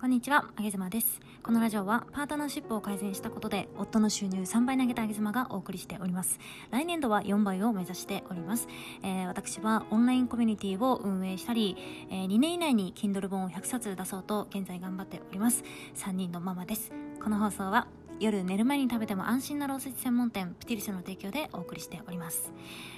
[0.00, 1.20] こんにちは、あげずまです。
[1.42, 6.38] このラジオはパートナーシップを改善したことで夫の収入3倍に上げたあげずまがお送りしております。
[6.70, 8.66] 来年度は4倍を目指しております。
[9.02, 11.76] えー私はオンラインコミュニティを運営したり、
[12.10, 15.64] えー2年以内に Kindle 本を100冊出そうと現在頑張っております。
[15.96, 16.90] 3人のママです。
[17.22, 17.86] この放送は
[18.20, 22.50] 夜寝る前に食べても安心なロース専門店プティリスの提供でお送りしております。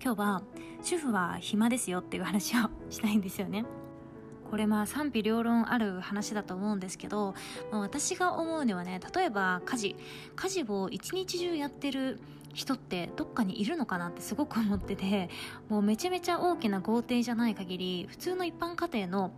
[0.00, 0.42] 今日は
[0.80, 3.64] 主婦は暇ですよっていう話をしたいんですよね。
[4.54, 7.34] これまあ賛否両論ある話だと思うんですけど、
[7.72, 9.96] まあ私が思うにはね例えば家事。
[10.36, 12.20] 家事を一日中やってる
[12.54, 15.28] 人ってどっかにいるのかなってすごく思ってて
[15.68, 19.32] もうめちゃめちゃ大きな豪邸じゃない限り普通の一般家庭の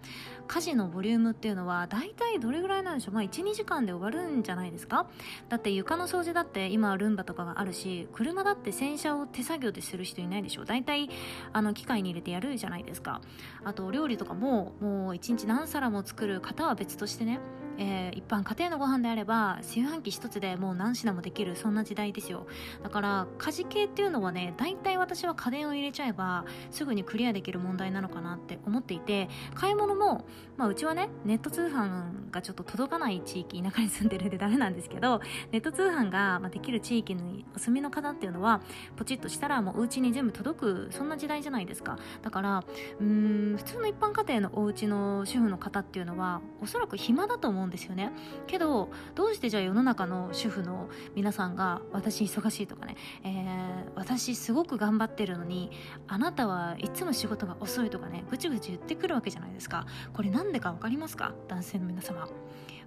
[0.46, 3.14] 家事のボリュームっていうのは大体どれぐらいなんでしょう。
[3.14, 5.08] まあ12時間で終わるんじゃないですか。
[5.48, 11.10] だって床の掃除だって今はルンバとかがあるし車だって洗車を手作業でする人いないでしょ大体
[11.52, 13.20] あの機械に入れてやるじゃないですか。
[13.64, 17.40] あとお料理とかももう1日何皿も作る方は別としてね、
[17.78, 22.46] えー一般家庭のご飯であれば炊飯器一つでもう何品もできるそんな時代ですよ。
[22.82, 30.24] だから家事系っていうのはね大体私は家電を入れちゃえばすぐにクリアできる問題なのかなって思っていて買い物も、
[30.56, 35.20] まあ、うちはねネット通販がちょっと届かない地域田舎に住んでるんでダメなんですけど
[35.52, 38.60] ネット通販ができる地域にお住みの方っていうのは
[38.96, 41.98] ポチッとしたらもうお家に全部届くそんな時代じゃないですか。
[42.22, 42.64] だから
[43.00, 48.12] うん普通の一般家庭のお家の主婦の方っていうのはおそらく暇だと思うんですよね。
[48.46, 55.70] けどどうしてじゃあ世の中の主婦の皆さんが私忙しいとかね、えー私すごく頑張ってるのに
[56.06, 59.86] あなたはいつも仕事が遅いとかねぐちぐち言ってくるわけじゃないですか。
[60.12, 61.34] これなんでか分かりますか？
[61.48, 62.28] 男性の皆様。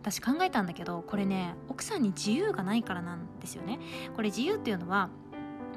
[0.01, 3.79] 私考えたんだけどこれね奥さんに自由がないからなんですよね。
[4.15, 5.09] これ自由っていうのは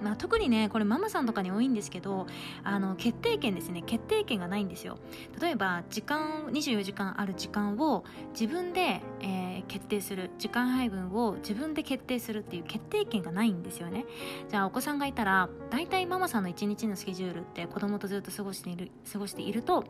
[0.02, 2.26] まあ、特にねこれママさんとかに多いんですけど
[2.64, 3.82] あの決定権ですね。
[3.82, 4.98] 決定権がないんですよ。
[5.40, 10.30] 例えば時間24時間ある時間を自分で、えー決定する。
[10.38, 14.04] 時間配分を自分で決定するっていう決定権がないんですよね。
[14.48, 19.84] じゃあお子さんがいたら大体ママさんの一日のスケジュールって子供とずっと過ごしている過ごしていると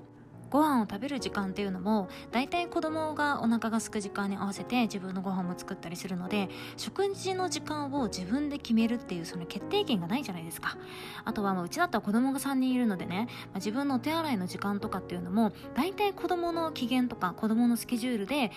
[0.53, 10.77] ご飯を食べる時間っていうのも大体子供がお腹が空く時間に合わせて自分のご飯も作ったりするので食事の時間を自分で決めるっていうその決定権がないじゃないですか。
[11.25, 18.53] あとはまうちだったら子供が3人いるのでね、まあ自分のお手洗いの時間とかっていうのも大体子供の機嫌とか子供のスケジュールで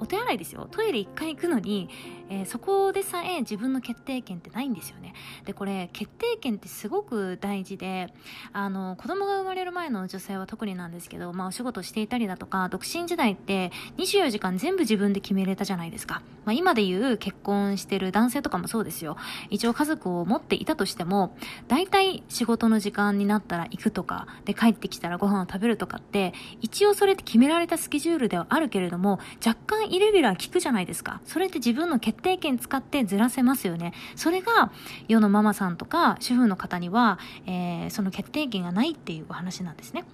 [0.00, 0.68] お手洗いですよ。
[0.70, 1.88] トイレ1回行くのに、
[2.28, 5.14] えーそこでさえ自分の決定権ってないんですよね。
[5.44, 8.12] でこれ決定権ってすごく大事で
[8.52, 19.16] あの子供が生まれる前の女性は特になんですけど、まあ、お仕事していたりだとか独身時代って24時間全部自分で決めれたじゃないですか、まあ、今で言う結婚してる男性とかもそうですよ。
[19.50, 21.36] 一応家族を持っていたとしても
[21.68, 31.20] 大体仕事の時間になったら行くとかで帰ってきたらご飯を食べるとかって一応それって決められたスケジュールではあるけれども若干イレギュラー聞くじゃないですか。
[31.24, 33.92] それって自分の決定権使ってずらせますよね。
[34.16, 34.70] それが
[35.08, 40.04] 世のママさんとか主婦の方には、えーその決定権がないっていうお話なんですね。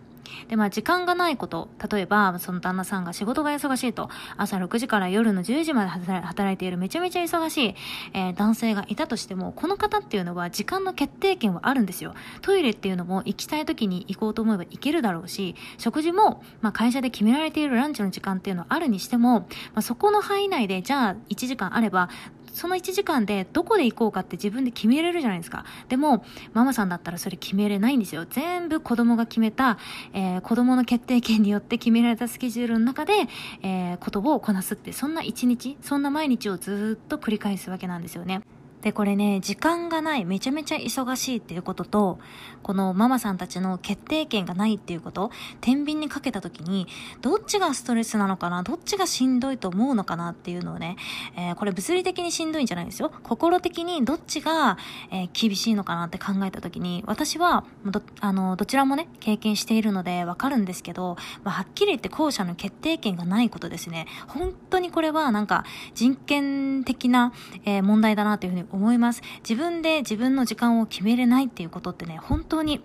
[0.49, 1.69] で、まあ、時間がないこと。
[1.91, 7.75] 例えば、その旦那さんが仕事が忙しいと、朝6時から夜の10時まで働いているめちゃめちゃ忙しい、
[8.13, 12.15] えー男性がいたとしても、この方っていうのは時間の決定権はあるんですよ。
[12.43, 19.47] トイレっていうのも行きたい時に行こうと思えば行けるだろうし、食事も、まあ、会社で決められているランチの時間っていうのはあるにしても、ま
[19.77, 22.09] あ、そこの範囲内で、じゃあ1時間あれば、
[22.55, 25.65] その1時間でどこで行こうかって自分で決めれるじゃないですか。
[25.89, 28.25] でも、ママさんだったらそれ決めれないんですよ。
[28.29, 29.79] 全部子供が決めた、
[30.13, 33.13] えー子供の決定権によって決められたスケジュールの中で、
[33.63, 38.43] えー言葉をこなすって、そんな一日、そんな毎日をずっと繰り返すわけなんですよね。
[38.85, 42.19] で、これね、時間がない、めちゃめちゃ忙しいっていうことと、
[42.63, 45.31] このママさんたちの決定権がないっていうこと、
[45.63, 46.87] 天秤にかけた時に、
[47.23, 50.97] どっちがストレスなのかな、どっちがしんどいと思うのかなっていうのをね、
[51.35, 53.11] えーこれ物理的にしんどいんじゃないですよ。
[53.23, 54.77] 心的にどっちが、
[55.11, 64.07] えー厳しいのかなって考えた時に、私はど、あの、どちらもね、経験しているのでわかるんですけど、まあ、はっきり言って後者の決定権がないことですね。
[64.29, 65.65] 本当にこれはなんか
[65.95, 67.33] 人権的な、
[67.65, 69.23] えー問題だなというふうに思います。
[69.49, 72.83] 自分で自分の時間を決めれないっていうことってね、本当に、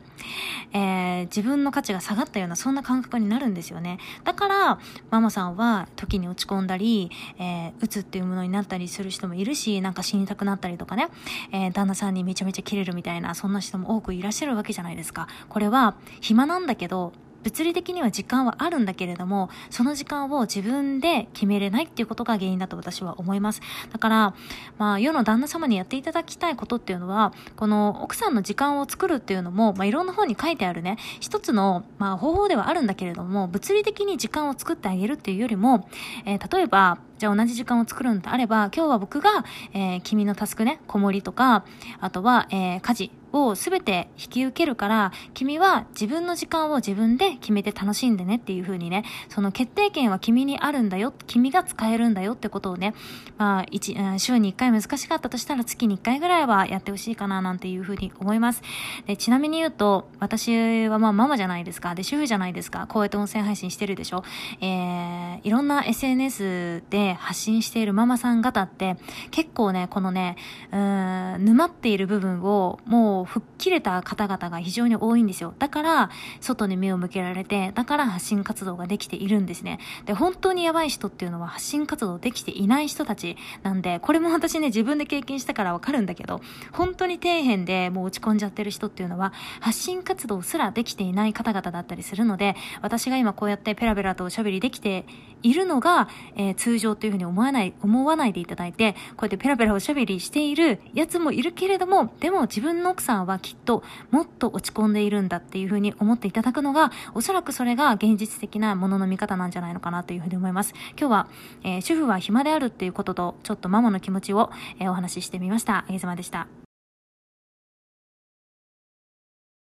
[0.74, 4.00] えー自分の価値が下がったようなそんな感覚になるんですよね。
[4.24, 11.10] だから、ママさんは時に落ち込んだり、えー、うつっていうものになったりする人もいるし、なんか死にたくなったりとかね、
[11.52, 15.28] えー旦那さんにめちゃめちゃキレるみたいな、そんな人も多くいらっしゃるわけじゃないですか。
[15.50, 17.14] これは、暇なんだけど、
[17.44, 23.62] 物理的には時間はあるんだけれども、その時間を自分で決めれないっていうことが原因だと私は思います。
[23.92, 24.34] だから、
[24.78, 35.90] まあ、世の旦那様にやっていただきたいことっていうのは、この奥さんの時間を作るっていうのも、まあ、いろんな本に書いてあるね、一つの、まあ、方法ではあるんだけれども、物理的に時間を作ってあげるっていうよりも、
[36.26, 39.44] えー、例えば、じゃあ同じ時間を作るんであれば、今日は僕が、
[39.74, 41.66] えー、君のタスクね、子守とか、
[42.00, 52.94] あとは、えー、家事を全て引き受けるから、君は自分の時間を自分で決めて楽しんでねっていう風にね、その決定権は君にあるんだよ、君が使えるんだよってことをね、
[53.38, 58.62] まあ、一、週に1回難しかったとしたら月に1回ぐらいはやってほしいかななんていう風に思います。
[59.06, 61.96] で、ちなみに言うと、私はまあママじゃないですか。
[61.96, 62.88] で、主婦じゃないですか。
[62.88, 64.24] こうやって音声配信してるでしょ。
[64.62, 68.98] えー、いろんな SNS で発信しているママさん方って、
[69.32, 70.36] 結構ね、このね、
[70.72, 75.54] うん、沼っている部分をもうう吹っ切れた方々が非常に多いんですよ。
[75.60, 76.10] だから、
[76.42, 79.80] 外に目を向けられて、だから発信活動ができているんですね。
[80.06, 95.06] で、本当にやばい人っていうのは発信活動できていない人たちなんで、これも私ね、自分で経験したからわかるんだけど、本当に底辺でもう落ち込んじゃってる人っていうのは、発信活動すらできていない方々だったりするので、私が今こうやってペラペラとおしゃべりできて
[95.42, 110.76] いるのが、えー、通常というふうに思わない、思わないでいただいて、こうやってペラペラおしゃべりしているやつもいるけれども、でも自分の奥さんはきっともっと落ち込んでいるんだっていうふうに思っていただくのが、おそらくそれが現実的なものの見方なんじゃないのかなというふうに思います。
[110.96, 111.28] 今日は、
[111.64, 115.86] えー、主婦は暇であるっていうことと、ちょっとママの気持ちを、えー、お話ししてみました。
[115.88, 116.69] あげずまでした。